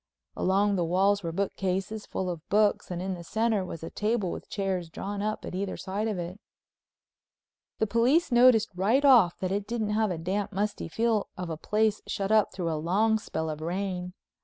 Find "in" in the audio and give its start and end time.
3.03-3.13